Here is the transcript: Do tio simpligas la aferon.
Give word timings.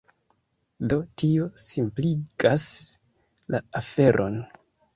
Do 0.93 0.97
tio 1.23 1.45
simpligas 1.65 2.67
la 3.57 3.63
aferon. 3.83 4.43